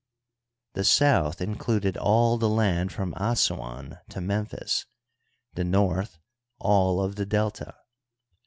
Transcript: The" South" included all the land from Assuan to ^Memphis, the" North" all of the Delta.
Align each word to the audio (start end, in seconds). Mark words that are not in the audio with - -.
The" 0.73 0.83
South" 0.99 1.41
included 1.41 1.95
all 1.95 2.39
the 2.39 2.49
land 2.49 2.91
from 2.91 3.13
Assuan 3.17 4.01
to 4.09 4.17
^Memphis, 4.17 4.85
the" 5.53 5.63
North" 5.77 6.17
all 6.59 6.99
of 7.03 7.17
the 7.17 7.25
Delta. 7.27 7.75